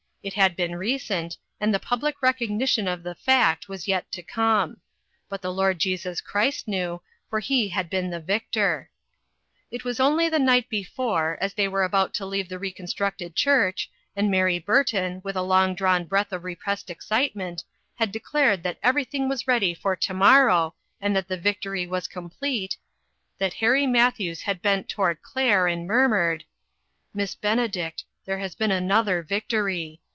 It 0.23 0.35
had 0.35 0.55
been 0.55 0.75
recent, 0.75 1.35
and 1.59 1.73
the 1.73 1.79
public 1.79 2.15
recogni 2.21 2.67
tion 2.69 2.87
of 2.87 3.01
the 3.01 3.15
fact 3.15 3.67
was 3.67 3.87
yet 3.87 4.11
to 4.11 4.21
come. 4.21 4.77
But 5.27 5.41
the 5.41 5.51
Lord 5.51 5.79
Jesus 5.79 6.21
Christ 6.21 6.67
knew, 6.67 7.01
for 7.27 7.39
he 7.39 7.69
had 7.69 7.89
been 7.89 8.11
the 8.11 8.19
victor. 8.19 8.91
It 9.71 9.83
was 9.83 9.99
only 9.99 10.29
the 10.29 10.37
night 10.37 10.69
before, 10.69 11.39
as 11.41 11.55
they 11.55 11.67
were 11.67 11.81
about 11.83 12.13
to 12.13 12.25
leave 12.27 12.49
the 12.49 12.59
reconstructed 12.59 13.35
church, 13.35 13.89
and 14.15 14.29
Mary 14.29 14.59
Burton, 14.59 15.21
with 15.23 15.35
a 15.35 15.41
long 15.41 15.73
drawn 15.73 16.05
breath 16.05 16.31
of 16.31 16.43
repressed 16.43 16.91
excitement, 16.91 17.63
had 17.95 18.11
declared 18.11 18.61
that 18.61 18.77
everything 18.83 19.27
was 19.27 19.47
ready 19.47 19.73
for 19.73 19.95
to 19.95 20.13
morrow, 20.13 20.75
and 21.01 21.15
that 21.15 21.29
the 21.29 21.35
victory 21.35 21.87
was 21.87 22.07
complete, 22.07 22.77
that 23.39 23.53
Harry 23.55 23.87
Matthews 23.87 24.41
had 24.43 24.61
bent 24.61 24.87
toward 24.87 25.23
Claire 25.23 25.65
and 25.65 25.87
mur 25.87 26.07
mured:" 26.07 26.43
Miss 27.15 27.33
Benedict, 27.33 28.03
there 28.25 28.37
has 28.37 28.53
been 28.53 28.69
another 28.71 29.23
victory. 29.23 29.97